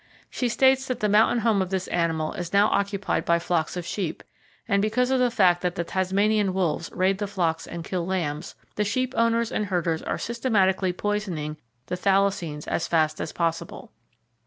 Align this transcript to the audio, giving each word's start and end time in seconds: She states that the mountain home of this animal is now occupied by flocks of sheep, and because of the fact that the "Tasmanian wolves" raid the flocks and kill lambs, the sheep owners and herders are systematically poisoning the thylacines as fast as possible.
She 0.31 0.49
states 0.49 0.87
that 0.87 0.99
the 0.99 1.07
mountain 1.07 1.37
home 1.41 1.61
of 1.61 1.69
this 1.69 1.85
animal 1.89 2.33
is 2.33 2.53
now 2.53 2.69
occupied 2.69 3.23
by 3.23 3.37
flocks 3.37 3.77
of 3.77 3.85
sheep, 3.85 4.23
and 4.67 4.81
because 4.81 5.11
of 5.11 5.19
the 5.19 5.29
fact 5.29 5.61
that 5.61 5.75
the 5.75 5.83
"Tasmanian 5.83 6.55
wolves" 6.55 6.89
raid 6.91 7.19
the 7.19 7.27
flocks 7.27 7.67
and 7.67 7.83
kill 7.85 8.03
lambs, 8.07 8.55
the 8.77 8.83
sheep 8.83 9.13
owners 9.15 9.51
and 9.51 9.67
herders 9.67 10.01
are 10.01 10.17
systematically 10.17 10.91
poisoning 10.91 11.57
the 11.85 11.97
thylacines 11.97 12.67
as 12.67 12.87
fast 12.87 13.21
as 13.21 13.31
possible. 13.31 13.91